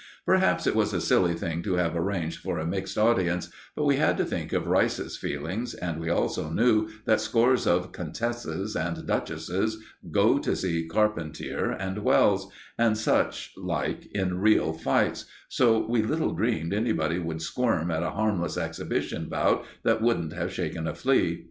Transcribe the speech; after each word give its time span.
Perhaps 0.25 0.65
it 0.65 0.73
was 0.75 0.93
a 0.95 0.99
silly 0.99 1.35
thing 1.35 1.61
to 1.61 1.75
have 1.75 1.95
arranged 1.95 2.39
for 2.39 2.57
a 2.57 2.65
mixed 2.65 2.97
audience; 2.97 3.51
but 3.75 3.83
we 3.85 3.97
had 3.97 4.17
to 4.17 4.25
think 4.25 4.51
of 4.51 4.65
Rice's 4.65 5.15
feelings, 5.15 5.75
and 5.75 5.99
we 6.01 6.09
also 6.09 6.49
knew 6.49 6.89
that 7.05 7.21
scores 7.21 7.67
of 7.67 7.91
countesses 7.91 8.75
and 8.75 9.05
duchesses 9.05 9.77
go 10.09 10.39
to 10.39 10.55
see 10.55 10.87
Carpentier 10.87 11.69
and 11.69 11.99
Wells, 11.99 12.49
and 12.79 12.97
such 12.97 13.51
like 13.55 14.07
in 14.11 14.39
real 14.39 14.73
fights, 14.73 15.25
so 15.47 15.87
we 15.87 16.01
little 16.01 16.31
dreamed 16.33 16.73
anybody 16.73 17.19
would 17.19 17.43
squirm 17.43 17.91
at 17.91 18.01
a 18.01 18.09
harmless 18.09 18.57
exhibition 18.57 19.29
bout 19.29 19.63
that 19.83 20.01
wouldn't 20.01 20.33
have 20.33 20.51
shaken 20.51 20.87
a 20.87 20.95
flea. 20.95 21.39